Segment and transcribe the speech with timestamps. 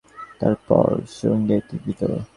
[0.39, 2.11] তারপর সুড়ঙ্গের ভিতর।